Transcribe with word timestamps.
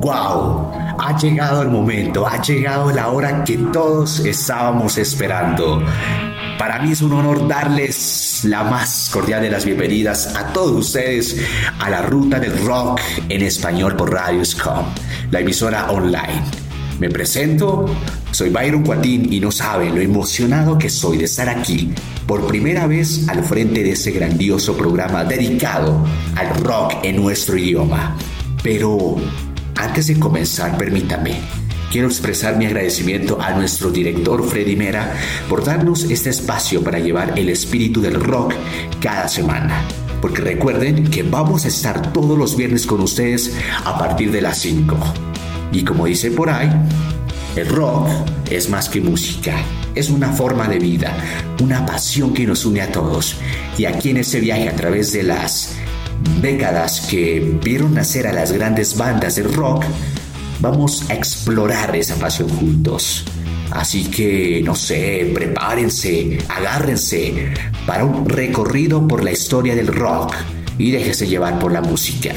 ¡Wow! 0.00 0.72
Ha 0.98 1.16
llegado 1.18 1.62
el 1.62 1.68
momento, 1.68 2.26
ha 2.26 2.40
llegado 2.42 2.90
la 2.92 3.08
hora 3.08 3.42
que 3.44 3.56
todos 3.56 4.20
estábamos 4.20 4.98
esperando. 4.98 5.82
Para 6.58 6.78
mí 6.80 6.92
es 6.92 7.02
un 7.02 7.12
honor 7.12 7.48
darles 7.48 8.42
la 8.44 8.62
más 8.64 9.10
cordial 9.12 9.42
de 9.42 9.50
las 9.50 9.64
bienvenidas 9.64 10.36
a 10.36 10.52
todos 10.52 10.72
ustedes 10.72 11.40
a 11.78 11.88
la 11.90 12.02
ruta 12.02 12.38
del 12.38 12.64
rock 12.66 13.00
en 13.28 13.42
español 13.42 13.96
por 13.96 14.12
Radioscom, 14.12 14.84
la 15.30 15.40
emisora 15.40 15.90
online. 15.90 16.42
Me 17.00 17.08
presento, 17.08 17.86
soy 18.30 18.50
Byron 18.50 18.84
Cuatín 18.84 19.32
y 19.32 19.40
no 19.40 19.50
saben 19.50 19.94
lo 19.94 20.00
emocionado 20.00 20.78
que 20.78 20.90
soy 20.90 21.18
de 21.18 21.24
estar 21.24 21.48
aquí 21.48 21.92
por 22.26 22.46
primera 22.46 22.86
vez 22.86 23.28
al 23.28 23.42
frente 23.42 23.82
de 23.82 23.92
ese 23.92 24.12
grandioso 24.12 24.76
programa 24.76 25.24
dedicado 25.24 26.06
al 26.36 26.50
rock 26.60 26.94
en 27.02 27.16
nuestro 27.16 27.56
idioma. 27.56 28.16
Pero 28.64 29.16
antes 29.76 30.06
de 30.06 30.18
comenzar, 30.18 30.78
permítame, 30.78 31.38
quiero 31.92 32.08
expresar 32.08 32.56
mi 32.56 32.64
agradecimiento 32.64 33.38
a 33.38 33.50
nuestro 33.50 33.90
director 33.90 34.42
Freddy 34.42 34.74
Mera 34.74 35.12
por 35.50 35.62
darnos 35.62 36.04
este 36.04 36.30
espacio 36.30 36.82
para 36.82 36.98
llevar 36.98 37.38
el 37.38 37.50
espíritu 37.50 38.00
del 38.00 38.14
rock 38.14 38.54
cada 39.02 39.28
semana. 39.28 39.82
Porque 40.22 40.40
recuerden 40.40 41.10
que 41.10 41.22
vamos 41.22 41.66
a 41.66 41.68
estar 41.68 42.10
todos 42.14 42.38
los 42.38 42.56
viernes 42.56 42.86
con 42.86 43.02
ustedes 43.02 43.54
a 43.84 43.98
partir 43.98 44.32
de 44.32 44.40
las 44.40 44.56
5. 44.60 44.96
Y 45.70 45.84
como 45.84 46.06
dice 46.06 46.30
por 46.30 46.48
ahí, 46.48 46.70
el 47.56 47.68
rock 47.68 48.08
es 48.50 48.70
más 48.70 48.88
que 48.88 49.02
música, 49.02 49.56
es 49.94 50.08
una 50.08 50.32
forma 50.32 50.68
de 50.68 50.78
vida, 50.78 51.14
una 51.62 51.84
pasión 51.84 52.32
que 52.32 52.46
nos 52.46 52.64
une 52.64 52.80
a 52.80 52.90
todos. 52.90 53.36
Y 53.76 53.84
aquí 53.84 54.08
en 54.08 54.16
ese 54.16 54.40
viaje 54.40 54.70
a 54.70 54.74
través 54.74 55.12
de 55.12 55.22
las 55.22 55.76
décadas 56.40 57.02
que 57.02 57.58
vieron 57.62 57.94
nacer 57.94 58.26
a 58.26 58.32
las 58.32 58.52
grandes 58.52 58.96
bandas 58.96 59.36
de 59.36 59.42
rock, 59.44 59.84
vamos 60.60 61.08
a 61.10 61.14
explorar 61.14 61.94
esa 61.96 62.16
pasión 62.16 62.48
juntos. 62.48 63.24
Así 63.70 64.04
que, 64.04 64.62
no 64.64 64.74
sé, 64.74 65.30
prepárense, 65.34 66.38
agárrense 66.48 67.52
para 67.86 68.04
un 68.04 68.28
recorrido 68.28 69.06
por 69.06 69.24
la 69.24 69.32
historia 69.32 69.74
del 69.74 69.88
rock 69.88 70.34
y 70.78 70.90
déjese 70.90 71.26
llevar 71.26 71.58
por 71.58 71.72
la 71.72 71.80
música. 71.80 72.32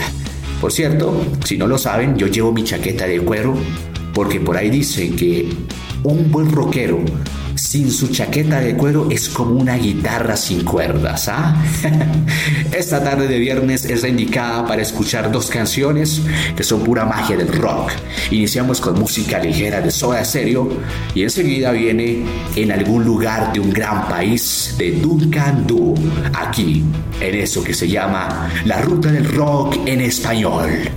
Por 0.59 0.71
cierto, 0.71 1.25
si 1.45 1.57
no 1.57 1.67
lo 1.67 1.77
saben, 1.77 2.17
yo 2.17 2.27
llevo 2.27 2.51
mi 2.51 2.63
chaqueta 2.63 3.05
de 3.05 3.19
cuero 3.19 3.55
porque 4.13 4.39
por 4.39 4.57
ahí 4.57 4.69
dicen 4.69 5.15
que 5.15 5.47
un 6.03 6.31
buen 6.31 6.51
rockero 6.51 6.99
sin 7.57 7.91
su 7.91 8.07
chaqueta 8.07 8.59
de 8.59 8.75
cuero 8.75 9.07
es 9.09 9.29
como 9.29 9.59
una 9.59 9.75
guitarra 9.75 10.37
sin 10.37 10.63
cuerdas, 10.63 11.27
¿ah? 11.27 11.55
Esta 12.71 13.03
tarde 13.03 13.27
de 13.27 13.39
viernes 13.39 13.85
es 13.85 14.03
la 14.03 14.09
indicada 14.09 14.65
para 14.65 14.81
escuchar 14.81 15.31
dos 15.31 15.47
canciones 15.47 16.21
que 16.55 16.63
son 16.63 16.83
pura 16.83 17.05
magia 17.05 17.35
del 17.35 17.51
rock. 17.51 17.91
Iniciamos 18.31 18.79
con 18.79 18.99
música 18.99 19.39
ligera 19.39 19.81
de 19.81 19.91
Soda 19.91 20.23
Stereo 20.23 20.69
y 21.13 21.23
enseguida 21.23 21.71
viene 21.71 22.25
En 22.55 22.71
algún 22.71 23.03
lugar 23.03 23.53
de 23.53 23.59
un 23.59 23.71
gran 23.71 24.07
país 24.07 24.75
de 24.77 24.91
Duncan 24.91 25.65
Du, 25.65 25.95
aquí, 26.33 26.83
en 27.19 27.35
eso 27.35 27.63
que 27.63 27.73
se 27.73 27.87
llama 27.87 28.49
La 28.65 28.81
Ruta 28.81 29.11
del 29.11 29.25
Rock 29.25 29.77
en 29.85 30.01
español. 30.01 30.89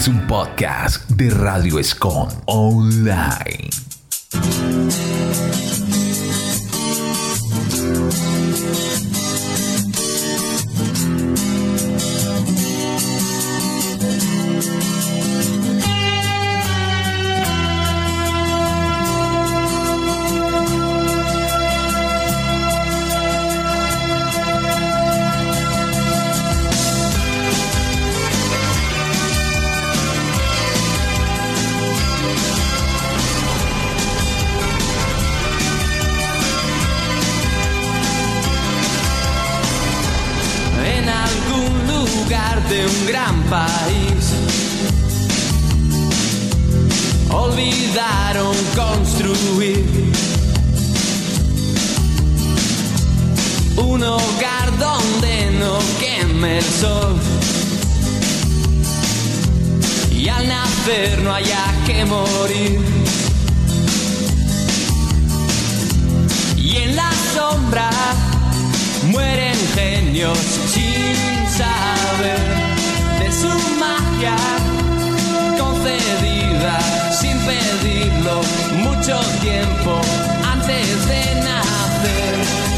Es 0.00 0.08
un 0.08 0.26
podcast 0.26 1.10
de 1.10 1.28
Radio 1.28 1.78
Escon 1.78 2.30
Online. 2.46 3.89
Olvidaron 47.60 48.56
construir 48.74 49.84
un 53.76 54.02
hogar 54.02 54.78
donde 54.78 55.50
no 55.58 55.78
queme 55.98 56.56
el 56.56 56.64
sol. 56.64 57.18
Y 60.10 60.26
al 60.28 60.48
nacer 60.48 61.20
no 61.22 61.34
haya 61.34 61.66
que 61.84 62.06
morir. 62.06 62.80
Y 66.56 66.76
en 66.76 66.96
la 66.96 67.10
sombra 67.34 67.90
mueren 69.04 69.58
genios 69.74 70.38
sin 70.72 71.14
saber 71.58 72.40
de 73.18 73.30
su 73.30 73.52
magia 73.78 74.36
concedida 75.58 76.99
sin 77.20 77.38
pedirlo 77.40 78.40
mucho 78.82 79.20
tiempo 79.42 80.00
antes 80.42 81.06
de 81.06 81.34
nacer. 81.42 82.69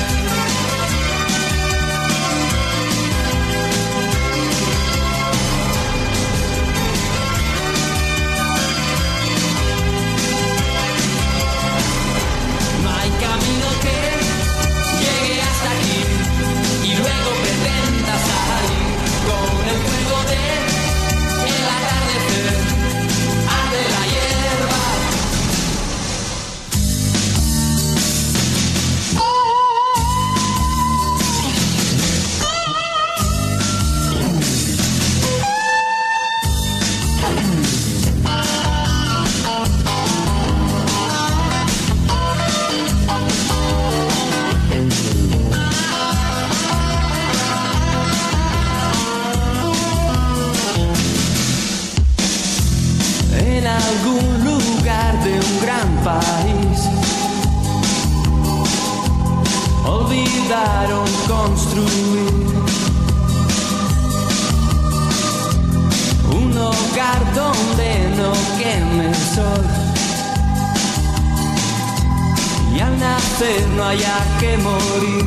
No 73.76 73.84
haya 73.84 74.19
que 74.40 74.56
morir. 74.58 75.25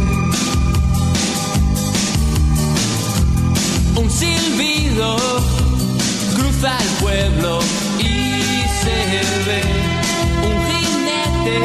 Un 3.96 4.10
silbido 4.10 5.18
cruza 6.36 6.78
el 6.80 6.90
pueblo 7.04 7.60
y 8.00 8.64
se 8.82 8.98
ve 9.48 9.62
un 10.48 10.58
jinete 10.70 11.58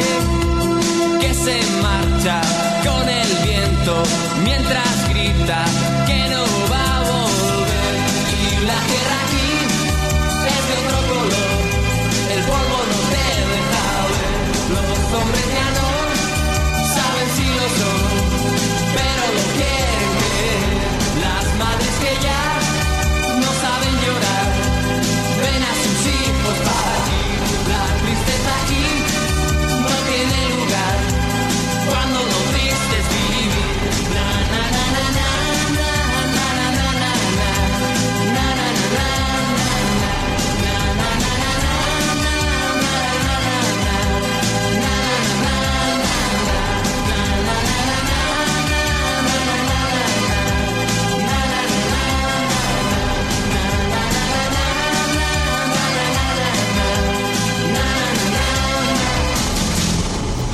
que 1.21 1.33
se 1.33 1.57
marcha 1.81 2.41
con 2.83 3.07
el 3.07 3.20
mientras 4.43 5.09
grita 5.09 5.65
que 6.05 6.29
no 6.29 6.43
va 6.71 6.97
a 6.97 6.99
volver. 6.99 7.95
Y 8.37 8.65
la 8.65 8.79
tierra 8.89 9.15
aquí 9.25 9.51
es 10.53 10.61
de 10.67 10.73
otro 10.81 10.99
color, 11.09 11.51
el 12.35 12.41
polvo 12.43 12.77
no 12.91 12.99
te 13.13 13.27
deja 13.51 13.85
ver, 14.11 14.33
los 14.75 15.13
hombres 15.13 15.45
ya 15.53 15.71
no. 15.71 15.81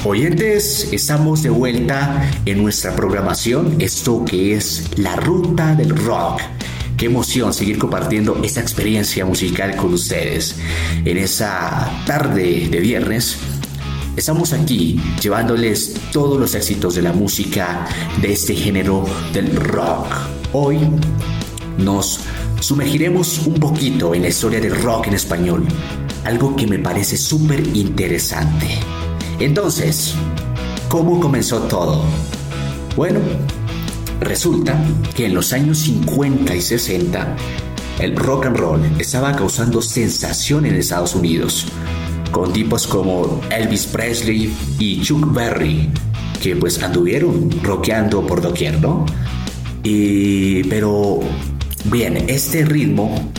Oyentes, 0.09 0.87
estamos 0.93 1.43
de 1.43 1.49
vuelta 1.49 2.31
en 2.45 2.63
nuestra 2.63 2.95
programación, 2.95 3.75
esto 3.79 4.23
que 4.23 4.53
es 4.53 4.97
la 4.97 5.17
ruta 5.17 5.75
del 5.75 5.89
rock. 5.97 6.39
Qué 6.95 7.07
emoción 7.07 7.53
seguir 7.53 7.77
compartiendo 7.77 8.39
esta 8.41 8.61
experiencia 8.61 9.25
musical 9.25 9.75
con 9.75 9.93
ustedes. 9.93 10.55
En 11.03 11.17
esa 11.17 11.91
tarde 12.05 12.69
de 12.69 12.79
viernes, 12.79 13.37
estamos 14.15 14.53
aquí 14.53 14.97
llevándoles 15.21 15.95
todos 16.13 16.39
los 16.39 16.55
éxitos 16.55 16.95
de 16.95 17.01
la 17.01 17.11
música 17.11 17.85
de 18.21 18.31
este 18.31 18.55
género 18.55 19.03
del 19.33 19.53
rock. 19.57 20.07
Hoy 20.53 20.79
nos 21.79 22.21
sumergiremos 22.61 23.45
un 23.45 23.55
poquito 23.55 24.15
en 24.15 24.21
la 24.21 24.29
historia 24.29 24.61
del 24.61 24.81
rock 24.81 25.07
en 25.07 25.15
español, 25.15 25.67
algo 26.23 26.55
que 26.55 26.65
me 26.65 26.79
parece 26.79 27.17
súper 27.17 27.61
interesante. 27.75 28.79
Entonces, 29.39 30.15
¿cómo 30.89 31.19
comenzó 31.19 31.59
todo? 31.63 32.03
Bueno, 32.95 33.19
resulta 34.19 34.75
que 35.15 35.27
en 35.27 35.35
los 35.35 35.53
años 35.53 35.77
50 35.79 36.55
y 36.55 36.61
60, 36.61 37.35
el 37.99 38.15
rock 38.15 38.47
and 38.47 38.57
roll 38.57 38.81
estaba 38.97 39.35
causando 39.35 39.79
sensación 39.83 40.65
en 40.65 40.75
Estados 40.75 41.13
Unidos, 41.13 41.67
con 42.31 42.51
tipos 42.51 42.87
como 42.87 43.39
Elvis 43.51 43.85
Presley 43.85 44.51
y 44.79 45.01
Chuck 45.01 45.31
Berry, 45.31 45.87
que 46.41 46.55
pues 46.55 46.81
anduvieron 46.81 47.51
rockeando 47.61 48.25
por 48.25 48.41
doquier, 48.41 48.81
¿no? 48.81 49.05
Y, 49.83 50.63
pero, 50.63 51.19
bien, 51.85 52.25
este 52.27 52.65
ritmo 52.65 53.31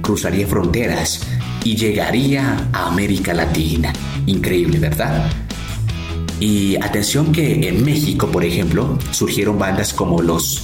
cruzaría 0.00 0.46
fronteras 0.46 1.27
y 1.64 1.76
llegaría 1.76 2.68
a 2.72 2.86
América 2.86 3.34
Latina. 3.34 3.92
Increíble, 4.26 4.78
¿verdad? 4.78 5.30
Y 6.40 6.76
atención 6.76 7.32
que 7.32 7.68
en 7.68 7.84
México, 7.84 8.28
por 8.28 8.44
ejemplo, 8.44 8.96
surgieron 9.10 9.58
bandas 9.58 9.92
como 9.92 10.22
los 10.22 10.62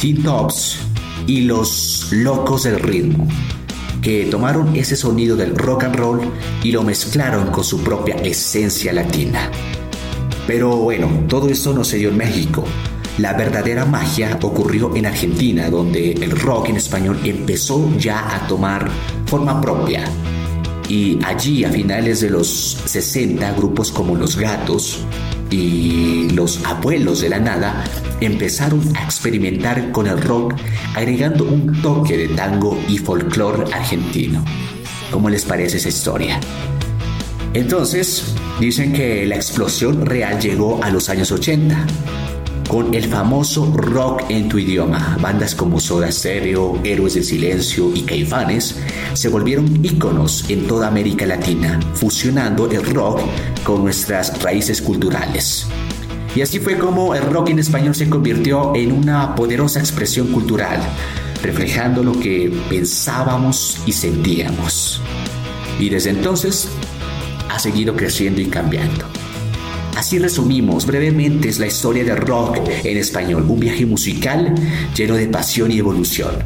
Teen 0.00 0.22
Tops 0.22 0.78
y 1.26 1.42
los 1.42 2.08
Locos 2.10 2.64
del 2.64 2.80
Ritmo. 2.80 3.28
que 4.02 4.24
tomaron 4.24 4.74
ese 4.74 4.96
sonido 4.96 5.36
del 5.36 5.54
rock 5.54 5.84
and 5.84 5.94
roll 5.94 6.20
y 6.64 6.72
lo 6.72 6.82
mezclaron 6.82 7.52
con 7.52 7.62
su 7.62 7.82
propia 7.82 8.16
esencia 8.16 8.92
latina. 8.92 9.48
Pero 10.46 10.76
bueno, 10.76 11.08
todo 11.28 11.48
esto 11.48 11.72
no 11.72 11.84
se 11.84 11.98
dio 11.98 12.08
en 12.08 12.16
México. 12.16 12.64
La 13.18 13.34
verdadera 13.34 13.84
magia 13.84 14.38
ocurrió 14.42 14.96
en 14.96 15.06
Argentina, 15.06 15.70
donde 15.70 16.12
el 16.12 16.32
rock 16.32 16.70
en 16.70 16.76
español 16.76 17.20
empezó 17.24 17.96
ya 17.96 18.34
a 18.34 18.48
tomar 18.48 18.90
forma 19.26 19.60
propia. 19.60 20.04
Y 20.92 21.18
allí, 21.24 21.64
a 21.64 21.70
finales 21.70 22.20
de 22.20 22.28
los 22.28 22.76
60, 22.84 23.52
grupos 23.52 23.90
como 23.90 24.14
Los 24.14 24.36
Gatos 24.36 24.98
y 25.50 26.28
Los 26.34 26.62
Abuelos 26.66 27.22
de 27.22 27.30
la 27.30 27.38
Nada 27.38 27.82
empezaron 28.20 28.82
a 28.94 29.02
experimentar 29.02 29.90
con 29.90 30.06
el 30.06 30.20
rock, 30.20 30.52
agregando 30.94 31.44
un 31.44 31.80
toque 31.80 32.18
de 32.18 32.28
tango 32.28 32.78
y 32.90 32.98
folclore 32.98 33.72
argentino. 33.72 34.44
¿Cómo 35.10 35.30
les 35.30 35.46
parece 35.46 35.78
esa 35.78 35.88
historia? 35.88 36.38
Entonces, 37.54 38.34
dicen 38.60 38.92
que 38.92 39.24
la 39.24 39.36
explosión 39.36 40.04
real 40.04 40.38
llegó 40.40 40.84
a 40.84 40.90
los 40.90 41.08
años 41.08 41.32
80 41.32 41.86
con 42.72 42.94
el 42.94 43.04
famoso 43.04 43.70
rock 43.76 44.22
en 44.30 44.48
tu 44.48 44.56
idioma. 44.58 45.18
Bandas 45.20 45.54
como 45.54 45.78
Soda 45.78 46.10
Stereo, 46.10 46.80
Héroes 46.82 47.12
del 47.12 47.24
Silencio 47.24 47.94
y 47.94 48.00
Caifanes 48.00 48.78
se 49.12 49.28
volvieron 49.28 49.84
íconos 49.84 50.48
en 50.48 50.66
toda 50.66 50.88
América 50.88 51.26
Latina, 51.26 51.78
fusionando 51.92 52.70
el 52.70 52.82
rock 52.94 53.20
con 53.62 53.82
nuestras 53.82 54.42
raíces 54.42 54.80
culturales. 54.80 55.66
Y 56.34 56.40
así 56.40 56.60
fue 56.60 56.78
como 56.78 57.14
el 57.14 57.24
rock 57.24 57.50
en 57.50 57.58
español 57.58 57.94
se 57.94 58.08
convirtió 58.08 58.74
en 58.74 58.92
una 58.92 59.34
poderosa 59.34 59.78
expresión 59.78 60.28
cultural, 60.28 60.80
reflejando 61.42 62.02
lo 62.02 62.18
que 62.18 62.50
pensábamos 62.70 63.82
y 63.84 63.92
sentíamos. 63.92 65.02
Y 65.78 65.90
desde 65.90 66.08
entonces 66.08 66.70
ha 67.50 67.58
seguido 67.58 67.94
creciendo 67.94 68.40
y 68.40 68.46
cambiando. 68.46 69.04
Así 69.96 70.18
resumimos 70.18 70.86
brevemente 70.86 71.52
la 71.58 71.66
historia 71.66 72.04
del 72.04 72.16
rock 72.16 72.58
en 72.84 72.96
español, 72.96 73.44
un 73.48 73.60
viaje 73.60 73.86
musical 73.86 74.54
lleno 74.94 75.14
de 75.14 75.28
pasión 75.28 75.70
y 75.70 75.78
evolución. 75.78 76.44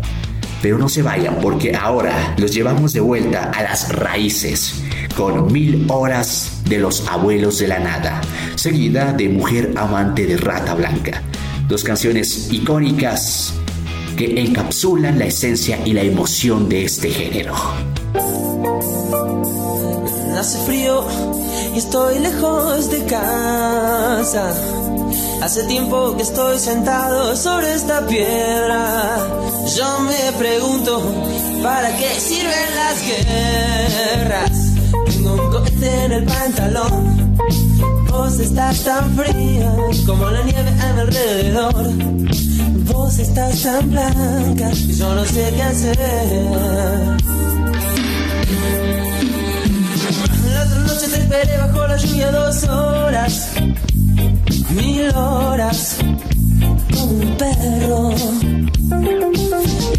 Pero 0.62 0.78
no 0.78 0.88
se 0.88 1.02
vayan 1.02 1.38
porque 1.40 1.74
ahora 1.74 2.34
los 2.38 2.52
llevamos 2.52 2.92
de 2.92 3.00
vuelta 3.00 3.50
a 3.50 3.62
las 3.62 3.94
raíces 3.94 4.82
con 5.16 5.52
mil 5.52 5.86
horas 5.88 6.62
de 6.64 6.78
los 6.78 7.06
abuelos 7.08 7.58
de 7.58 7.68
la 7.68 7.78
nada, 7.78 8.20
seguida 8.56 9.12
de 9.12 9.28
Mujer 9.28 9.72
amante 9.76 10.26
de 10.26 10.36
rata 10.36 10.74
blanca. 10.74 11.22
Dos 11.68 11.84
canciones 11.84 12.52
icónicas 12.52 13.54
que 14.16 14.40
encapsulan 14.40 15.18
la 15.18 15.26
esencia 15.26 15.78
y 15.84 15.92
la 15.92 16.02
emoción 16.02 16.68
de 16.68 16.84
este 16.84 17.10
género. 17.10 17.54
Hace 20.38 20.58
frío 20.66 21.02
y 21.74 21.78
estoy 21.78 22.18
lejos 22.18 22.90
de 22.90 23.04
casa. 23.06 24.52
Hace 25.42 25.64
tiempo 25.64 26.14
que 26.14 26.22
estoy 26.22 26.58
sentado 26.58 27.34
sobre 27.36 27.72
esta 27.72 28.06
piedra. 28.06 29.16
Yo 29.74 30.00
me 30.00 30.32
pregunto, 30.38 31.00
¿para 31.62 31.96
qué 31.96 32.20
sirven 32.20 32.74
las 32.76 33.02
guerras? 33.02 34.50
Tengo 35.06 35.42
un 35.42 35.50
cohete 35.50 36.04
en 36.04 36.12
el 36.12 36.24
pantalón. 36.24 37.38
Vos 38.10 38.38
estás 38.38 38.84
tan 38.84 39.16
fría 39.16 39.74
como 40.04 40.28
la 40.28 40.42
nieve 40.42 40.70
a 40.82 40.92
mi 40.92 41.00
alrededor. 41.00 41.94
Vos 42.92 43.18
estás 43.18 43.62
tan 43.62 43.90
blanca 43.90 44.70
y 44.70 44.92
yo 44.92 45.14
no 45.14 45.24
sé 45.24 45.52
qué 45.56 45.62
hacer. 45.62 47.16
Esperé 51.26 51.58
bajo 51.58 51.86
la 51.88 51.96
lluvia 51.96 52.30
dos 52.30 52.64
horas, 52.68 53.50
mil 54.70 55.08
horas, 55.10 55.96
como 56.94 57.12
un 57.12 57.36
perro. 57.36 58.14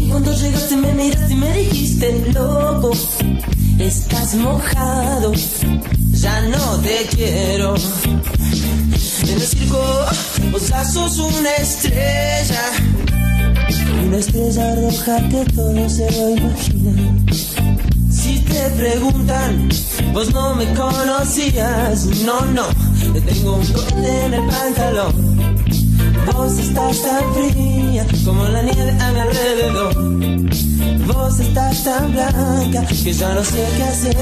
Y 0.00 0.08
cuando 0.08 0.32
llegaste 0.32 0.76
me 0.76 0.92
miraste 0.94 1.32
y 1.32 1.36
me 1.36 1.52
dijiste, 1.52 2.32
loco, 2.32 2.92
estás 3.78 4.34
mojado, 4.36 5.32
ya 6.12 6.40
no 6.48 6.78
te 6.78 7.06
quiero. 7.14 7.74
En 9.22 9.28
el 9.28 9.40
circo, 9.42 9.82
vos 10.50 10.68
ya 10.68 10.82
sos 10.82 11.18
una 11.18 11.54
estrella, 11.56 12.62
una 14.06 14.16
estrella 14.16 14.74
roja 14.76 15.28
que 15.28 15.44
todo 15.52 15.88
se 15.90 16.10
lo 16.10 16.30
imagina. 16.30 17.67
Te 18.48 18.70
preguntan, 18.76 19.68
vos 20.12 20.32
no 20.32 20.54
me 20.54 20.72
conocías, 20.74 22.06
no, 22.24 22.40
no, 22.46 22.66
te 23.12 23.20
tengo 23.20 23.56
un 23.56 23.66
corte 23.66 24.24
en 24.26 24.34
el 24.34 24.46
pantalón. 24.46 25.38
Vos 26.32 26.58
estás 26.58 27.02
tan 27.02 27.34
fría 27.34 28.06
como 28.24 28.44
la 28.44 28.62
nieve 28.62 28.96
a 29.00 29.12
mi 29.12 29.20
alrededor. 29.20 29.94
Vos 31.06 31.40
estás 31.40 31.84
tan 31.84 32.12
blanca 32.12 32.86
que 32.86 33.12
ya 33.12 33.34
no 33.34 33.44
sé 33.44 33.66
qué 33.76 33.82
hacer. 33.82 34.16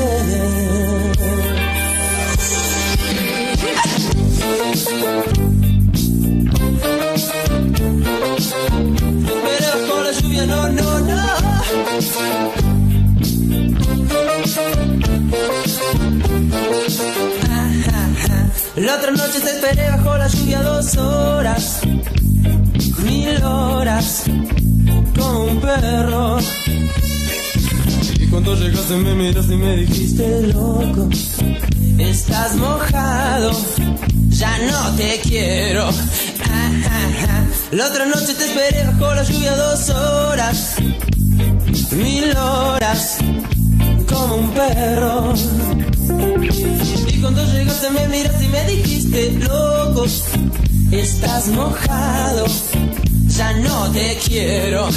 Pero 9.45 9.89
con 9.89 10.05
la 10.05 10.13
lluvia 10.13 10.47
no, 10.47 10.69
no, 10.69 11.01
no. 11.01 12.66
Otra 19.09 19.25
noche 19.25 19.41
te 19.41 19.51
esperé 19.51 19.89
bajo 19.89 20.17
la 20.17 20.27
lluvia 20.27 20.63
dos 20.63 20.97
horas, 20.97 21.81
mil 23.05 23.43
horas, 23.45 24.25
como 25.17 25.45
un 25.45 25.61
perro. 25.61 26.39
Y 28.19 28.27
cuando 28.27 28.57
llegaste 28.57 28.97
me 28.97 29.15
miraste 29.15 29.55
y 29.55 29.57
me 29.59 29.77
dijiste, 29.77 30.43
loco, 30.49 31.09
estás 31.99 32.57
mojado, 32.57 33.53
ya 34.31 34.59
no 34.59 34.97
te 34.97 35.21
quiero. 35.23 35.85
Ah, 35.85 36.71
ah, 36.91 37.27
ah. 37.29 37.45
La 37.73 37.87
otra 37.87 38.07
noche 38.07 38.35
te 38.35 38.45
esperé 38.45 38.87
bajo 38.87 39.15
la 39.15 39.23
lluvia 39.23 39.55
dos 39.55 39.89
horas, 39.91 40.75
mil 41.93 42.37
horas, 42.37 43.19
como 44.09 44.35
un 44.35 44.51
perro. 44.51 45.96
Y 46.09 47.21
cuando 47.21 47.45
llegaste 47.53 47.91
me 47.91 48.09
miraste 48.09 48.45
y 48.45 48.49
me 48.49 48.65
dijiste, 48.67 49.33
loco, 49.33 50.07
estás 50.91 51.49
mojado, 51.49 52.47
ya 53.29 53.53
no 53.55 53.91
te 53.93 54.19
quiero. 54.27 54.89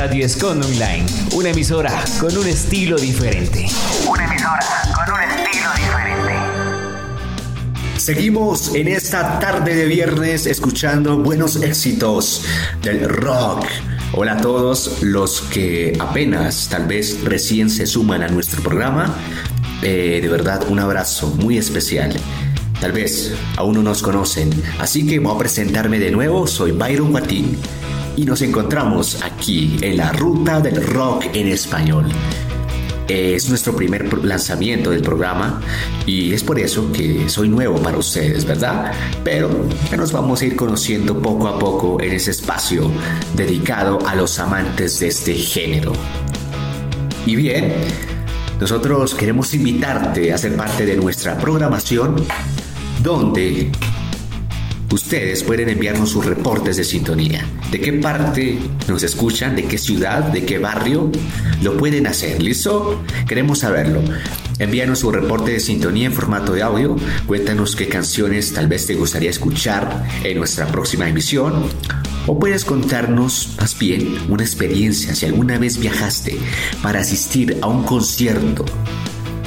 Radioscon 0.00 0.62
Online, 0.62 1.04
una 1.34 1.50
emisora 1.50 1.92
con 2.18 2.34
un 2.34 2.46
estilo 2.46 2.96
diferente. 2.96 3.66
Una 4.08 4.24
emisora 4.24 4.64
con 4.94 5.14
un 5.14 5.20
estilo 5.20 5.68
diferente. 5.76 6.32
Seguimos 7.98 8.74
en 8.74 8.88
esta 8.88 9.38
tarde 9.38 9.74
de 9.74 9.84
viernes 9.84 10.46
escuchando 10.46 11.18
buenos 11.18 11.56
éxitos 11.56 12.46
del 12.80 13.10
rock. 13.10 13.66
Hola 14.14 14.32
a 14.32 14.36
todos 14.38 15.02
los 15.02 15.42
que 15.42 15.94
apenas, 16.00 16.70
tal 16.70 16.86
vez 16.86 17.22
recién 17.22 17.68
se 17.68 17.84
suman 17.84 18.22
a 18.22 18.28
nuestro 18.28 18.62
programa. 18.62 19.14
Eh, 19.82 20.20
de 20.22 20.28
verdad, 20.30 20.64
un 20.70 20.78
abrazo 20.78 21.26
muy 21.26 21.58
especial. 21.58 22.18
Tal 22.80 22.92
vez 22.92 23.34
aún 23.58 23.74
no 23.74 23.82
nos 23.82 24.00
conocen, 24.00 24.50
así 24.78 25.06
que 25.06 25.18
voy 25.18 25.34
a 25.34 25.38
presentarme 25.38 25.98
de 25.98 26.10
nuevo. 26.10 26.46
Soy 26.46 26.72
Byron 26.72 27.12
Martín 27.12 27.58
y 28.20 28.24
nos 28.24 28.42
encontramos 28.42 29.22
aquí 29.22 29.78
en 29.80 29.96
la 29.96 30.12
ruta 30.12 30.60
del 30.60 30.86
rock 30.86 31.24
en 31.32 31.48
español. 31.48 32.04
Es 33.08 33.48
nuestro 33.48 33.74
primer 33.74 34.22
lanzamiento 34.22 34.90
del 34.90 35.00
programa 35.00 35.62
y 36.04 36.34
es 36.34 36.44
por 36.44 36.60
eso 36.60 36.92
que 36.92 37.30
soy 37.30 37.48
nuevo 37.48 37.80
para 37.80 37.96
ustedes, 37.96 38.44
¿verdad? 38.44 38.92
Pero 39.24 39.48
ya 39.90 39.96
nos 39.96 40.12
vamos 40.12 40.42
a 40.42 40.44
ir 40.44 40.54
conociendo 40.54 41.18
poco 41.18 41.48
a 41.48 41.58
poco 41.58 41.98
en 42.02 42.12
ese 42.12 42.32
espacio 42.32 42.90
dedicado 43.34 43.98
a 44.06 44.14
los 44.14 44.38
amantes 44.38 45.00
de 45.00 45.08
este 45.08 45.34
género. 45.34 45.94
Y 47.24 47.36
bien, 47.36 47.72
nosotros 48.60 49.14
queremos 49.14 49.54
invitarte 49.54 50.30
a 50.30 50.36
ser 50.36 50.56
parte 50.56 50.84
de 50.84 50.96
nuestra 50.96 51.38
programación 51.38 52.16
donde 53.02 53.72
ustedes 54.92 55.42
pueden 55.42 55.68
enviarnos 55.68 56.10
sus 56.10 56.24
reportes 56.24 56.76
de 56.76 56.84
sintonía. 56.84 57.44
¿De 57.70 57.80
qué 57.80 57.92
parte 57.94 58.58
nos 58.88 59.02
escuchan? 59.02 59.56
¿De 59.56 59.64
qué 59.64 59.78
ciudad? 59.78 60.24
¿De 60.24 60.44
qué 60.44 60.58
barrio? 60.58 61.10
Lo 61.62 61.76
pueden 61.76 62.06
hacer, 62.06 62.42
¿listo? 62.42 63.02
Queremos 63.26 63.60
saberlo. 63.60 64.02
Envíanos 64.58 64.98
su 64.98 65.10
reporte 65.10 65.52
de 65.52 65.60
sintonía 65.60 66.06
en 66.06 66.12
formato 66.12 66.52
de 66.52 66.62
audio. 66.62 66.96
Cuéntanos 67.26 67.76
qué 67.76 67.88
canciones 67.88 68.52
tal 68.52 68.68
vez 68.68 68.86
te 68.86 68.94
gustaría 68.94 69.30
escuchar 69.30 70.06
en 70.22 70.38
nuestra 70.38 70.66
próxima 70.66 71.08
emisión. 71.08 71.64
O 72.26 72.38
puedes 72.38 72.64
contarnos 72.64 73.54
más 73.58 73.78
bien 73.78 74.18
una 74.28 74.42
experiencia 74.42 75.14
si 75.14 75.26
alguna 75.26 75.58
vez 75.58 75.78
viajaste 75.78 76.38
para 76.82 77.00
asistir 77.00 77.58
a 77.62 77.68
un 77.68 77.84
concierto 77.84 78.64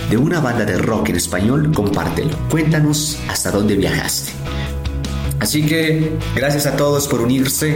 de 0.10 0.17
una 0.17 0.39
banda 0.39 0.65
de 0.65 0.77
rock 0.77 1.10
en 1.10 1.15
español, 1.15 1.71
compártelo. 1.73 2.38
Cuéntanos 2.49 3.17
hasta 3.29 3.51
dónde 3.51 3.75
viajaste. 3.75 4.32
Así 5.43 5.65
que 5.65 6.13
gracias 6.34 6.65
a 6.67 6.77
todos 6.77 7.06
por 7.10 7.19
unirse. 7.19 7.75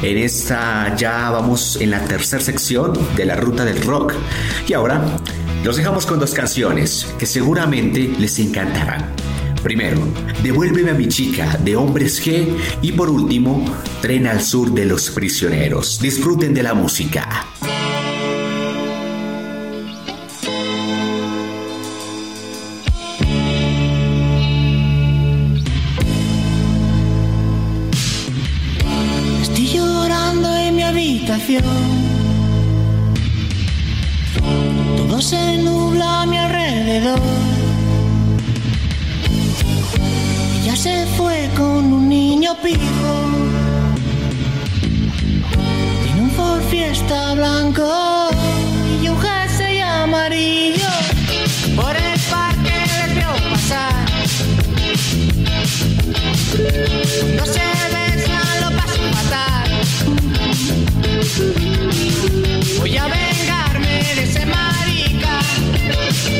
En 0.00 0.16
esta 0.16 0.94
ya 0.94 1.28
vamos 1.30 1.76
en 1.80 1.90
la 1.90 2.04
tercera 2.04 2.40
sección 2.40 2.96
de 3.16 3.24
la 3.24 3.34
ruta 3.34 3.64
del 3.64 3.82
rock. 3.82 4.14
Y 4.68 4.74
ahora 4.74 5.18
los 5.64 5.76
dejamos 5.76 6.06
con 6.06 6.20
dos 6.20 6.32
canciones 6.34 7.12
que 7.18 7.26
seguramente 7.26 8.12
les 8.16 8.38
encantarán. 8.38 9.10
Primero, 9.60 9.98
Devuélveme 10.44 10.92
a 10.92 10.94
mi 10.94 11.08
chica 11.08 11.58
de 11.64 11.74
Hombres 11.74 12.24
G 12.24 12.46
y 12.80 12.92
por 12.92 13.10
último, 13.10 13.64
Tren 14.00 14.28
al 14.28 14.40
Sur 14.40 14.70
de 14.70 14.84
los 14.84 15.10
Prisioneros. 15.10 15.98
Disfruten 16.00 16.54
de 16.54 16.62
la 16.62 16.74
música. 16.74 17.44
Todo 34.96 35.20
se 35.20 35.56
nubla 35.56 36.22
a 36.22 36.26
mi 36.26 36.38
alrededor. 36.38 37.18
Ella 40.62 40.76
se 40.76 41.06
fue 41.16 41.50
con 41.56 41.92
un 41.92 42.08
niño 42.08 42.56
pijo. 42.62 43.14
Tiene 46.04 46.22
un 46.22 46.30
Ford 46.30 46.62
Fiesta 46.70 47.34
blanco 47.34 48.28
y 49.02 49.08
un 49.08 49.18
jersey 49.20 49.80
amarillo. 49.80 50.90
Por 51.74 51.96
el 51.96 52.20
parque 52.30 52.74
les 52.86 53.14
veo 53.16 53.34
pasar. 53.50 53.94
No 57.36 57.44
se 57.44 57.89
Voy 65.90 66.39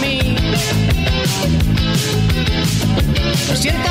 mí. 0.00 0.36
Lo 3.48 3.56
siento, 3.56 3.90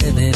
them 0.00 0.18
in. 0.18 0.31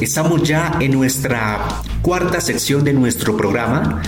Estamos 0.00 0.42
ya 0.42 0.76
en 0.78 0.92
nuestra 0.92 1.82
cuarta 2.02 2.40
sección 2.40 2.84
de 2.84 2.92
nuestro 2.92 3.34
programa 3.34 4.02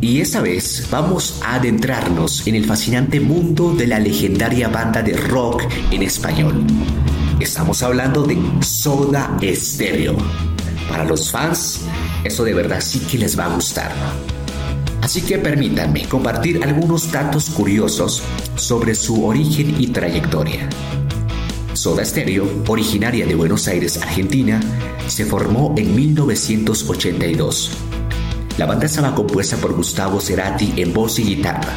y 0.00 0.20
esta 0.20 0.40
vez 0.40 0.88
vamos 0.90 1.40
a 1.44 1.54
adentrarnos 1.54 2.44
en 2.48 2.56
el 2.56 2.64
fascinante 2.64 3.20
mundo 3.20 3.74
de 3.74 3.86
la 3.86 4.00
legendaria 4.00 4.66
banda 4.66 5.00
de 5.00 5.16
rock 5.16 5.62
en 5.92 6.02
español. 6.02 6.66
Estamos 7.38 7.80
hablando 7.84 8.24
de 8.24 8.36
Soda 8.60 9.36
Stereo. 9.40 10.16
Para 10.88 11.04
los 11.04 11.30
fans, 11.30 11.82
eso 12.24 12.42
de 12.42 12.52
verdad 12.52 12.80
sí 12.80 12.98
que 12.98 13.18
les 13.18 13.38
va 13.38 13.44
a 13.44 13.54
gustar. 13.54 13.92
Así 15.00 15.22
que 15.22 15.38
permítanme 15.38 16.08
compartir 16.08 16.62
algunos 16.64 17.10
datos 17.12 17.50
curiosos 17.50 18.20
sobre 18.56 18.96
su 18.96 19.24
origen 19.24 19.76
y 19.80 19.86
trayectoria. 19.86 20.68
Soda 21.82 22.04
Stereo, 22.04 22.62
originaria 22.68 23.26
de 23.26 23.34
Buenos 23.34 23.66
Aires, 23.66 24.00
Argentina, 24.00 24.60
se 25.08 25.26
formó 25.26 25.74
en 25.76 25.96
1982. 25.96 27.72
La 28.56 28.66
banda 28.66 28.86
estaba 28.86 29.16
compuesta 29.16 29.56
por 29.56 29.74
Gustavo 29.74 30.20
Cerati 30.20 30.74
en 30.76 30.92
voz 30.92 31.18
y 31.18 31.24
guitarra, 31.24 31.72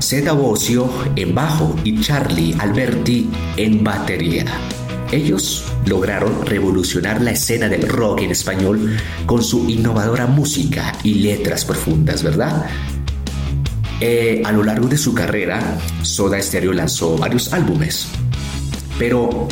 Zeta 0.00 0.32
Bocio 0.32 0.88
en 1.14 1.34
bajo 1.34 1.76
y 1.84 2.00
Charlie 2.00 2.56
Alberti 2.58 3.28
en 3.58 3.84
batería. 3.84 4.46
Ellos 5.12 5.66
lograron 5.84 6.46
revolucionar 6.46 7.20
la 7.20 7.32
escena 7.32 7.68
del 7.68 7.86
rock 7.86 8.22
en 8.22 8.30
español 8.30 8.96
con 9.26 9.44
su 9.44 9.68
innovadora 9.68 10.26
música 10.26 10.96
y 11.02 11.16
letras 11.16 11.66
profundas, 11.66 12.22
¿verdad? 12.22 12.64
Eh, 14.00 14.40
a 14.42 14.52
lo 14.52 14.64
largo 14.64 14.88
de 14.88 14.96
su 14.96 15.12
carrera, 15.12 15.78
Soda 16.00 16.40
Stereo 16.40 16.72
lanzó 16.72 17.18
varios 17.18 17.52
álbumes, 17.52 18.08
pero 18.98 19.48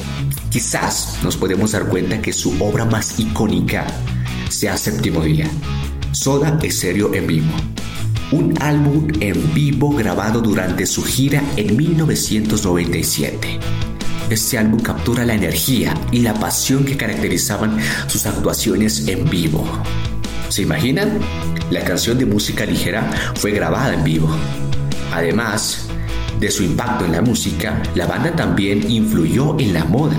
quizás 0.51 1.19
nos 1.23 1.37
podemos 1.37 1.73
dar 1.73 1.89
cuenta 1.89 2.21
que 2.21 2.33
su 2.33 2.55
obra 2.63 2.85
más 2.85 3.19
icónica 3.19 3.87
sea 4.49 4.77
Séptimo 4.77 5.23
Día, 5.23 5.51
Soda 6.13 6.59
Stereo 6.63 7.15
en 7.15 7.27
vivo. 7.27 7.53
Un 8.33 8.55
álbum 8.63 9.09
en 9.21 9.53
vivo 9.55 9.91
grabado 9.91 10.41
durante 10.41 10.87
su 10.87 11.03
gira 11.05 11.43
en 11.57 11.77
1997 11.77 13.61
este 14.33 14.57
álbum 14.57 14.81
captura 14.81 15.27
la 15.27 15.35
energía 15.35 15.95
y 16.11 16.21
la 16.21 16.33
pasión 16.33 16.87
que 16.87 16.97
caracterizaban 16.97 17.79
sus 18.07 18.25
actuaciones 18.25 19.07
en 19.09 19.29
vivo. 19.29 19.67
¿Se 20.49 20.63
imaginan? 20.63 21.19
La 21.71 21.85
canción 21.85 22.19
de 22.19 22.25
música 22.25 22.65
ligera 22.65 23.11
fue 23.35 23.53
grabada 23.53 23.95
en 23.95 24.05
vivo. 24.05 24.35
Además 25.13 25.82
de 26.43 26.51
su 26.51 26.65
impacto 26.65 27.05
en 27.05 27.13
la 27.13 27.23
música, 27.23 27.81
la 27.95 28.05
banda 28.05 28.35
también 28.35 28.91
influyó 28.91 29.57
en 29.61 29.73
la 29.73 29.85
moda 29.85 30.17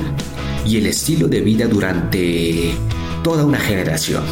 y 0.65 0.77
el 0.77 0.85
estilo 0.85 1.27
de 1.27 1.41
vida 1.41 1.67
durante 1.67 2.73
toda 3.21 3.43
una 3.43 3.59
generación, 3.59 4.23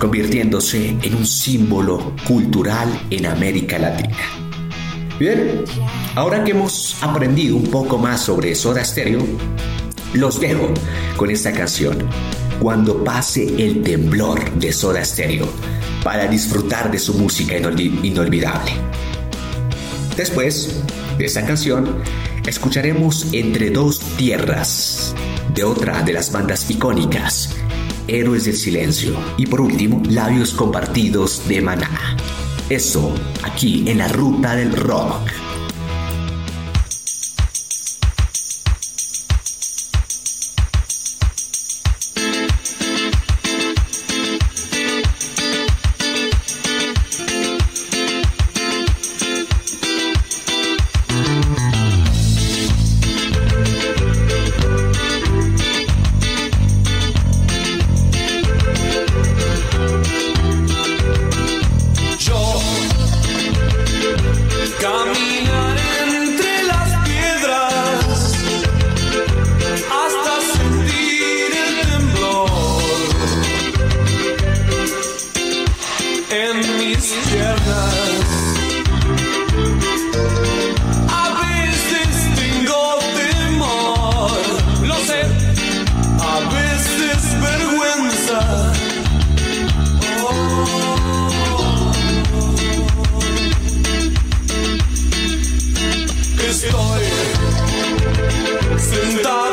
convirtiéndose 0.00 0.96
en 1.00 1.14
un 1.14 1.24
símbolo 1.24 2.12
cultural 2.26 2.88
en 3.10 3.26
América 3.26 3.78
Latina. 3.78 4.16
Bien, 5.20 5.62
ahora 6.16 6.42
que 6.42 6.50
hemos 6.50 7.00
aprendido 7.00 7.54
un 7.54 7.70
poco 7.70 7.98
más 7.98 8.22
sobre 8.22 8.56
Soda 8.56 8.84
Stereo, 8.84 9.24
los 10.14 10.40
dejo 10.40 10.74
con 11.16 11.30
esta 11.30 11.52
canción, 11.52 11.98
Cuando 12.58 13.02
pase 13.02 13.44
el 13.64 13.82
temblor 13.82 14.52
de 14.54 14.72
Soda 14.72 15.04
Stereo, 15.04 15.48
para 16.02 16.26
disfrutar 16.26 16.90
de 16.90 16.98
su 16.98 17.14
música 17.14 17.56
inolvidable. 17.56 18.72
Después 20.16 20.82
de 21.16 21.24
esta 21.24 21.44
canción, 21.46 22.02
escucharemos 22.46 23.32
Entre 23.32 23.70
dos 23.70 24.00
tierras, 24.16 25.14
de 25.54 25.64
otra 25.64 26.02
de 26.02 26.12
las 26.12 26.30
bandas 26.30 26.70
icónicas, 26.70 27.56
Héroes 28.08 28.44
del 28.44 28.56
Silencio, 28.56 29.16
y 29.38 29.46
por 29.46 29.60
último, 29.60 30.02
Labios 30.08 30.52
Compartidos 30.52 31.48
de 31.48 31.62
Maná. 31.62 32.16
Eso, 32.68 33.14
aquí 33.42 33.84
en 33.88 33.98
la 33.98 34.08
ruta 34.08 34.54
del 34.54 34.72
rock. 34.72 35.30
en 76.32 76.78
mis 76.78 77.12
piernas. 77.30 77.94
A 81.08 81.26
veces 81.42 82.10
tengo 82.40 82.98
temor, 83.20 84.30
lo 84.82 84.96
sé, 85.08 85.22
a 86.20 86.36
veces 86.56 87.20
vergüenza. 87.40 88.40
Oh. 90.24 90.72
Estoy 96.48 97.04
sentado. 98.78 99.51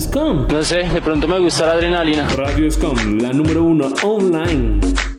Radio? 0.00 0.46
No 0.48 0.62
sé, 0.62 0.88
de 0.88 1.02
pronto 1.02 1.28
me 1.28 1.38
gusta 1.38 1.66
la 1.66 1.72
adrenalina. 1.72 2.26
Radio 2.36 2.70
Scum, 2.70 3.18
la 3.18 3.32
número 3.32 3.62
uno 3.62 3.92
online. 4.02 5.11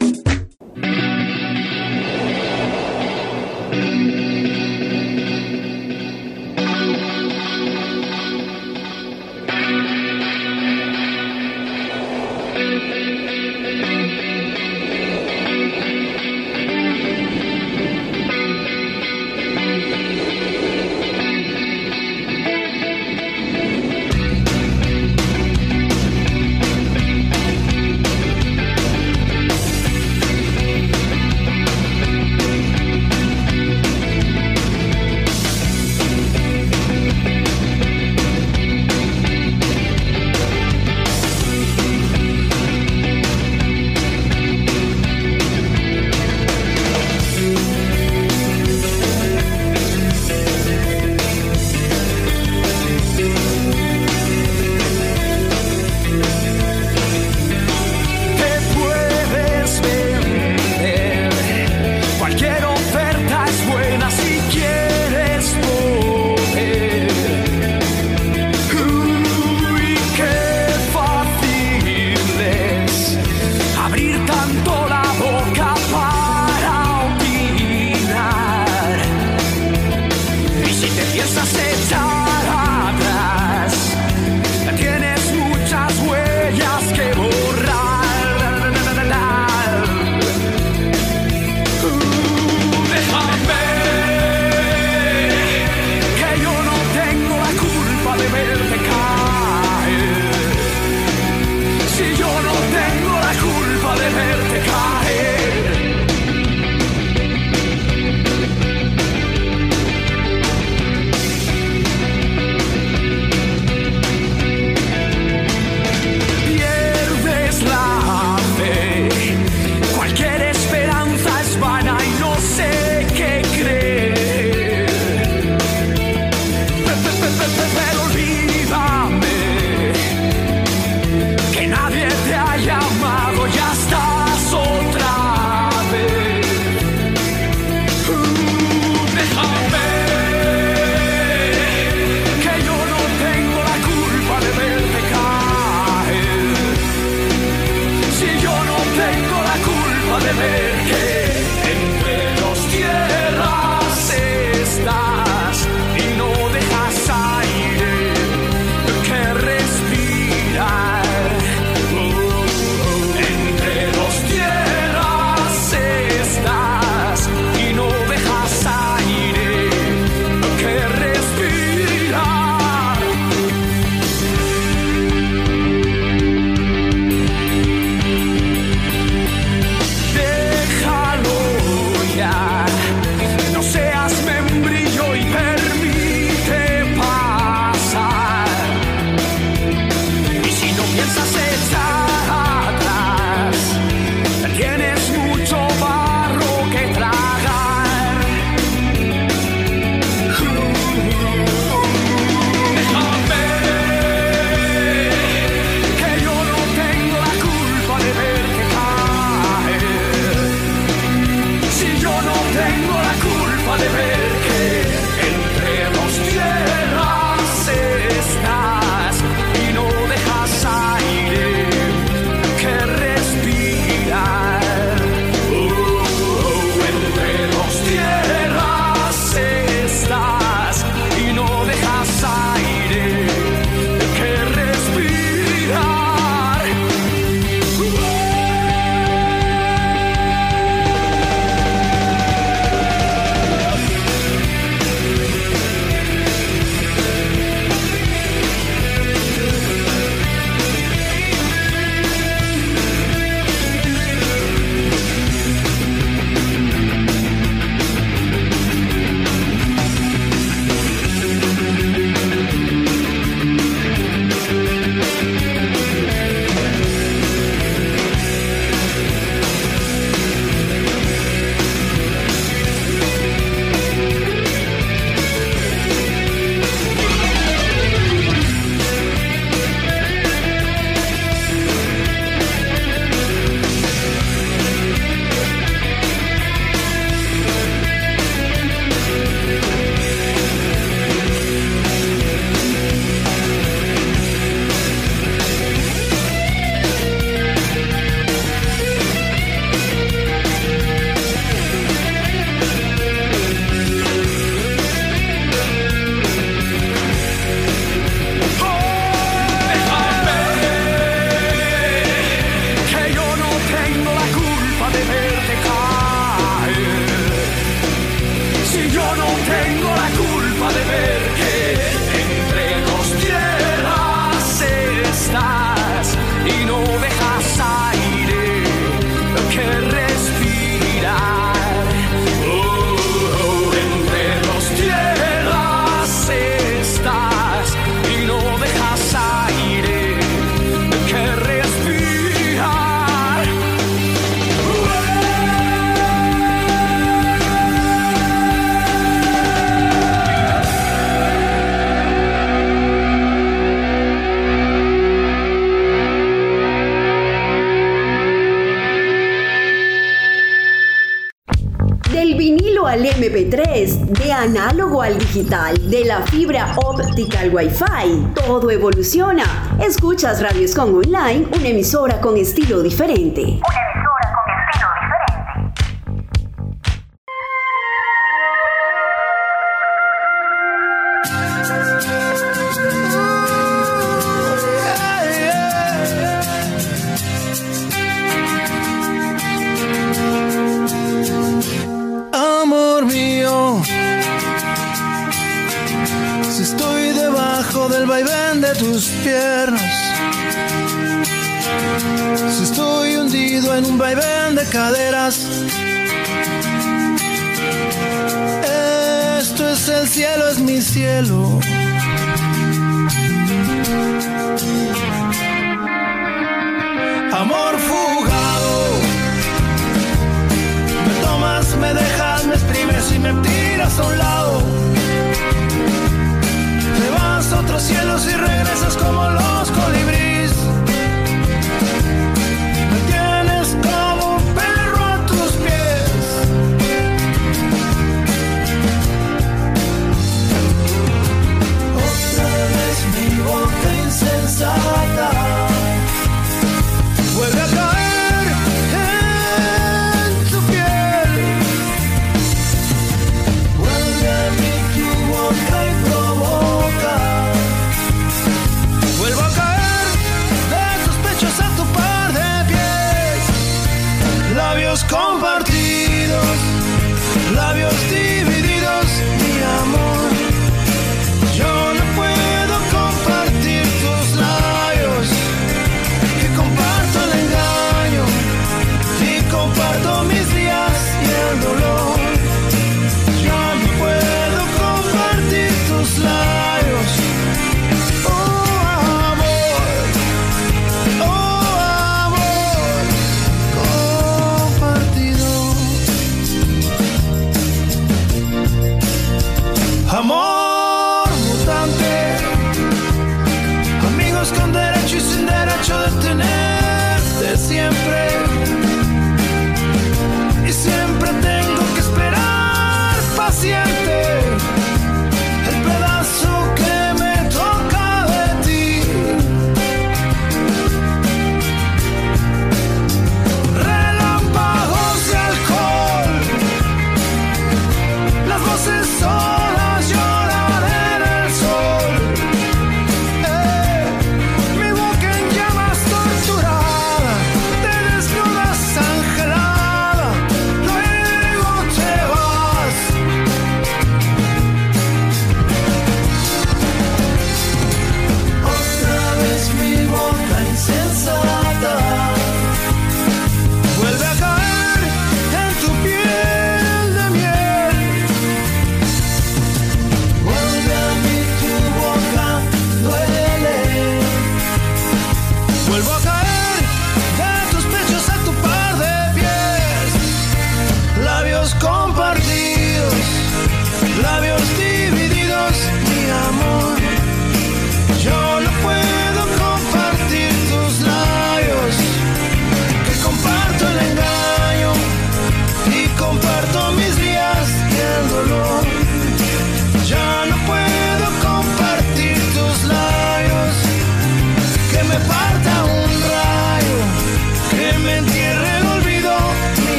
análogo 364.43 365.01
al 365.01 365.17
digital, 365.17 365.89
de 365.89 366.03
la 366.03 366.19
fibra 366.23 366.75
óptica 366.75 367.39
al 367.39 367.55
Wi-Fi. 367.55 368.33
Todo 368.35 368.69
evoluciona. 368.71 369.77
Escuchas 369.79 370.41
Radio 370.41 370.65
Escon 370.65 370.93
Online, 370.93 371.47
una 371.55 371.69
emisora 371.69 372.19
con 372.19 372.35
estilo 372.35 372.81
diferente. 372.81 373.61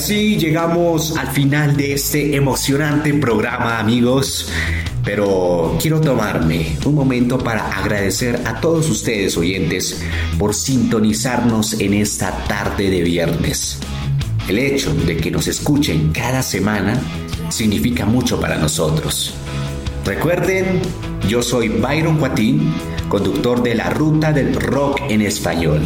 Así 0.00 0.38
llegamos 0.38 1.14
al 1.18 1.26
final 1.28 1.76
de 1.76 1.92
este 1.92 2.34
emocionante 2.34 3.12
programa, 3.12 3.78
amigos. 3.78 4.50
Pero 5.04 5.76
quiero 5.78 6.00
tomarme 6.00 6.78
un 6.86 6.94
momento 6.94 7.36
para 7.36 7.68
agradecer 7.68 8.40
a 8.46 8.58
todos 8.62 8.88
ustedes 8.88 9.36
oyentes 9.36 10.02
por 10.38 10.54
sintonizarnos 10.54 11.78
en 11.80 11.92
esta 11.92 12.34
tarde 12.46 12.88
de 12.88 13.02
viernes. 13.02 13.78
El 14.48 14.58
hecho 14.58 14.94
de 14.94 15.18
que 15.18 15.30
nos 15.30 15.46
escuchen 15.48 16.12
cada 16.14 16.42
semana 16.42 16.98
significa 17.50 18.06
mucho 18.06 18.40
para 18.40 18.56
nosotros. 18.56 19.34
Recuerden, 20.06 20.80
yo 21.28 21.42
soy 21.42 21.68
Byron 21.68 22.16
Cuatín, 22.16 22.72
conductor 23.10 23.62
de 23.62 23.74
la 23.74 23.90
Ruta 23.90 24.32
del 24.32 24.54
Rock 24.54 24.98
en 25.10 25.20
Español. 25.20 25.82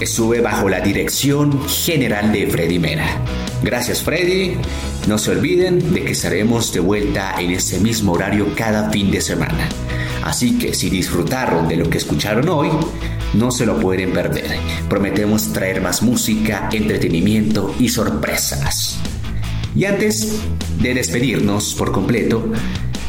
Estuve 0.00 0.40
bajo 0.40 0.68
la 0.68 0.80
dirección 0.80 1.66
general 1.68 2.32
de 2.32 2.46
Freddy 2.46 2.78
Mera. 2.78 3.20
Gracias 3.64 4.00
Freddy. 4.00 4.56
No 5.08 5.18
se 5.18 5.32
olviden 5.32 5.92
de 5.92 6.04
que 6.04 6.12
estaremos 6.12 6.72
de 6.72 6.78
vuelta 6.78 7.34
en 7.40 7.50
ese 7.50 7.80
mismo 7.80 8.12
horario 8.12 8.54
cada 8.54 8.90
fin 8.90 9.10
de 9.10 9.20
semana. 9.20 9.68
Así 10.22 10.56
que 10.56 10.72
si 10.72 10.88
disfrutaron 10.88 11.66
de 11.66 11.76
lo 11.76 11.90
que 11.90 11.98
escucharon 11.98 12.48
hoy, 12.48 12.68
no 13.34 13.50
se 13.50 13.66
lo 13.66 13.80
pueden 13.80 14.12
perder. 14.12 14.58
Prometemos 14.88 15.52
traer 15.52 15.80
más 15.80 16.02
música, 16.02 16.68
entretenimiento 16.72 17.74
y 17.80 17.88
sorpresas. 17.88 19.00
Y 19.74 19.84
antes 19.84 20.40
de 20.80 20.94
despedirnos 20.94 21.74
por 21.74 21.90
completo, 21.90 22.52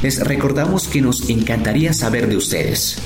les 0.02 0.20
recordamos 0.26 0.88
que 0.88 1.02
nos 1.02 1.30
encantaría 1.30 1.94
saber 1.94 2.28
de 2.28 2.38
ustedes. 2.38 2.98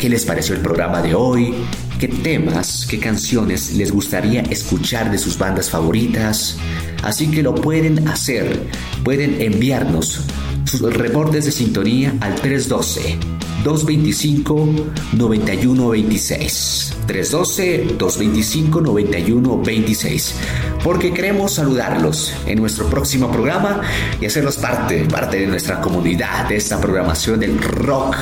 ¿Qué 0.00 0.08
les 0.08 0.24
pareció 0.24 0.56
el 0.56 0.62
programa 0.62 1.00
de 1.00 1.14
hoy? 1.14 1.54
¿Qué 2.00 2.08
temas, 2.08 2.86
qué 2.88 2.98
canciones 2.98 3.74
les 3.74 3.92
gustaría 3.92 4.40
escuchar 4.40 5.10
de 5.10 5.18
sus 5.18 5.36
bandas 5.36 5.68
favoritas? 5.68 6.56
Así 7.02 7.30
que 7.30 7.42
lo 7.42 7.54
pueden 7.54 8.08
hacer. 8.08 8.68
Pueden 9.04 9.38
enviarnos 9.38 10.22
sus 10.64 10.80
reportes 10.80 11.44
de 11.44 11.52
sintonía 11.52 12.14
al 12.22 12.36
312 12.36 13.18
225 13.64 14.86
9126. 15.12 16.96
312 17.06 17.96
225 17.98 18.80
9126. 18.80 20.34
Porque 20.82 21.12
queremos 21.12 21.52
saludarlos 21.52 22.32
en 22.46 22.60
nuestro 22.60 22.86
próximo 22.86 23.30
programa 23.30 23.82
y 24.18 24.24
hacerlos 24.24 24.56
parte, 24.56 25.04
parte 25.04 25.38
de 25.38 25.46
nuestra 25.46 25.82
comunidad, 25.82 26.48
de 26.48 26.56
esta 26.56 26.80
programación 26.80 27.40
del 27.40 27.58
rock 27.60 28.16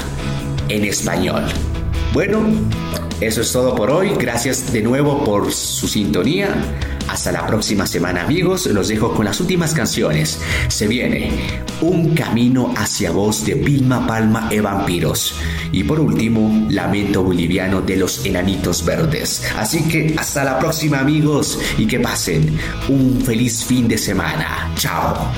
en 0.68 0.84
español. 0.84 1.44
Bueno, 2.12 2.40
eso 3.20 3.40
es 3.40 3.52
todo 3.52 3.74
por 3.74 3.90
hoy. 3.90 4.12
Gracias 4.18 4.72
de 4.72 4.82
nuevo 4.82 5.24
por 5.24 5.52
su 5.52 5.88
sintonía. 5.88 6.48
Hasta 7.08 7.32
la 7.32 7.46
próxima 7.46 7.86
semana 7.86 8.22
amigos, 8.22 8.66
los 8.66 8.88
dejo 8.88 9.14
con 9.14 9.24
las 9.24 9.40
últimas 9.40 9.72
canciones. 9.72 10.38
Se 10.68 10.86
viene 10.86 11.32
Un 11.80 12.14
Camino 12.14 12.74
hacia 12.76 13.10
Vos 13.10 13.44
de 13.46 13.54
Vilma 13.54 14.06
Palma 14.06 14.48
e 14.50 14.60
Vampiros. 14.60 15.34
Y 15.72 15.84
por 15.84 16.00
último, 16.00 16.66
Lamento 16.70 17.22
Boliviano 17.22 17.80
de 17.80 17.96
los 17.96 18.24
Enanitos 18.24 18.84
Verdes. 18.84 19.42
Así 19.56 19.88
que 19.88 20.14
hasta 20.18 20.44
la 20.44 20.58
próxima 20.58 21.00
amigos 21.00 21.58
y 21.78 21.86
que 21.86 21.98
pasen 21.98 22.58
un 22.88 23.20
feliz 23.22 23.64
fin 23.64 23.88
de 23.88 23.98
semana. 23.98 24.70
Chao. 24.76 25.32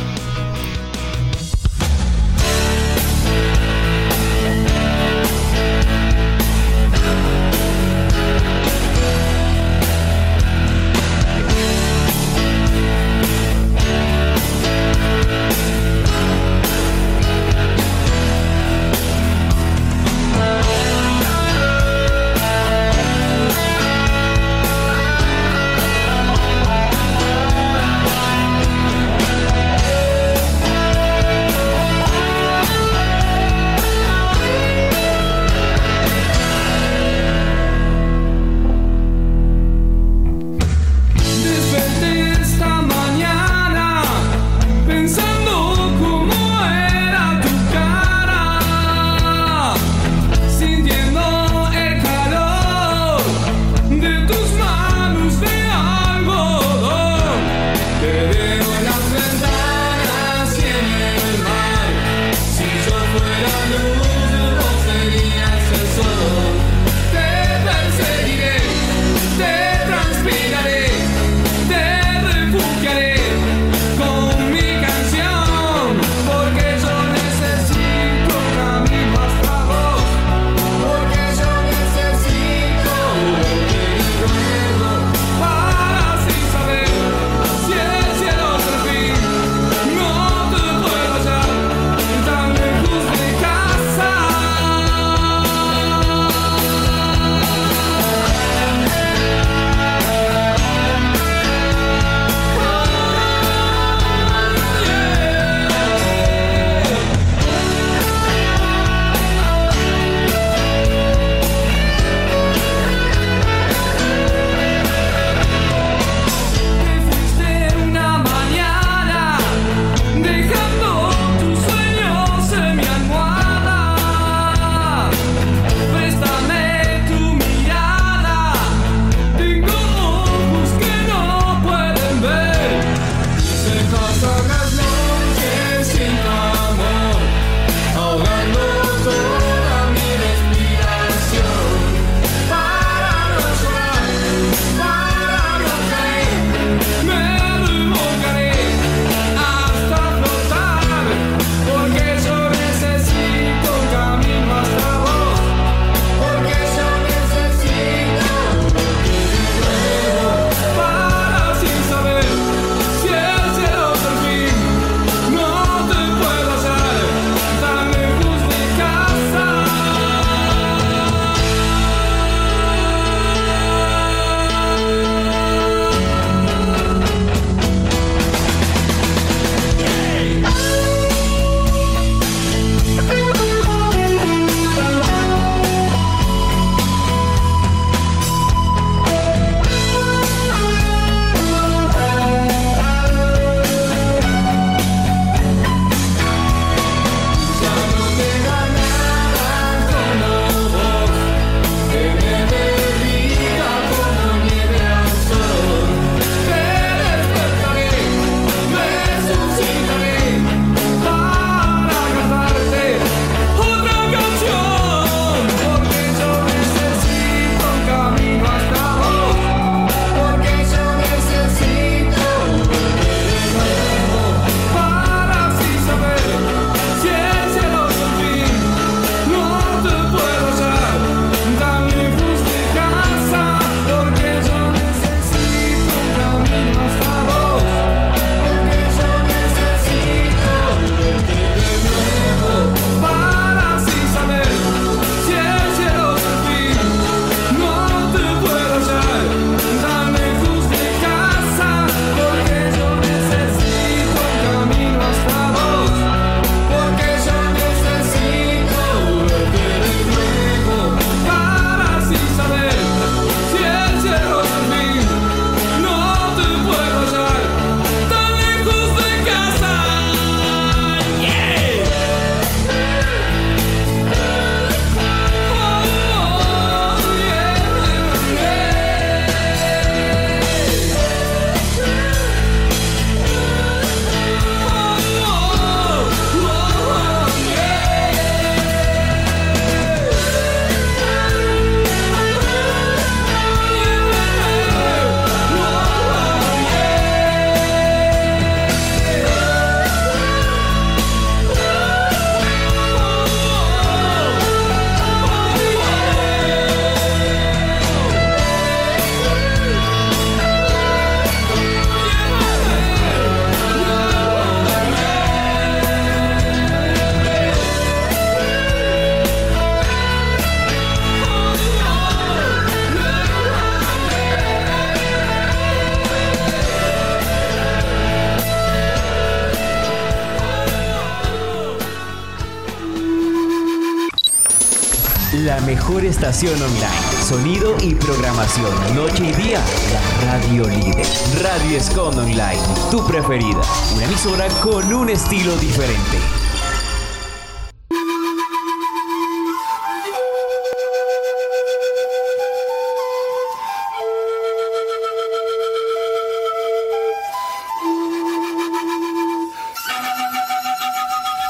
Mejor 336.01 336.05
estación 336.05 336.55
online. 336.63 337.25
Sonido 337.29 337.77
y 337.83 337.95
programación. 337.95 338.73
Noche 338.95 339.27
y 339.27 339.33
día. 339.33 339.61
La 339.93 340.33
radio 340.33 340.65
líder. 340.69 341.07
Radio 341.43 341.77
Escon 341.77 342.19
Online. 342.19 342.61
Tu 342.91 343.05
preferida. 343.07 343.61
Una 343.95 344.05
emisora 344.05 344.49
con 344.63 344.93
un 344.93 345.11
estilo 345.11 345.57
diferente. 345.57 346.19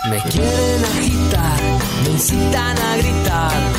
Me 0.09 0.18
quieren 0.22 0.84
agitar, 0.84 1.61
me 2.05 2.11
incitan 2.11 2.78
a 2.78 2.96
gritar. 2.96 3.69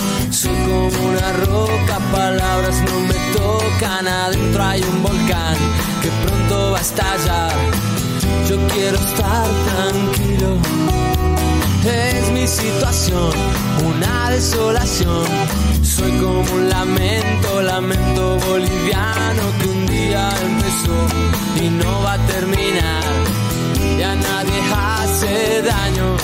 Soy 0.41 0.55
como 0.65 1.07
una 1.07 1.33
roca, 1.33 1.99
palabras 2.11 2.81
no 2.81 2.99
me 3.01 3.13
tocan. 3.31 4.07
Adentro 4.07 4.63
hay 4.63 4.81
un 4.81 5.03
volcán 5.03 5.55
que 6.01 6.09
pronto 6.25 6.71
va 6.71 6.79
a 6.79 6.81
estallar. 6.81 7.51
Yo 8.49 8.57
quiero 8.69 8.97
estar 8.97 9.45
tranquilo. 9.69 10.57
Es 11.85 12.31
mi 12.31 12.47
situación, 12.47 13.31
una 13.85 14.31
desolación. 14.31 15.27
Soy 15.83 16.09
como 16.13 16.51
un 16.53 16.69
lamento, 16.69 17.61
lamento 17.61 18.39
boliviano 18.39 19.43
que 19.59 19.67
un 19.67 19.85
día 19.85 20.27
empezó 20.41 21.63
y 21.63 21.69
no 21.69 22.01
va 22.01 22.13
a 22.13 22.25
terminar. 22.25 23.03
Y 23.95 24.01
a 24.01 24.15
nadie 24.15 24.59
hace 24.73 25.61
daño. 25.61 26.17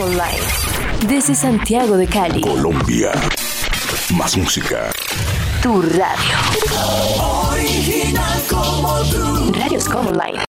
Online. 0.00 0.40
Desde 1.06 1.34
Santiago 1.34 1.96
de 1.96 2.06
Cali. 2.06 2.40
Colombia. 2.40 3.12
Más 4.14 4.36
música. 4.36 4.90
Tu 5.62 5.82
radio. 5.82 6.36
Original 7.50 8.42
como 8.48 9.02
tú. 9.10 9.52
Radioscom 9.52 10.06
Online. 10.08 10.42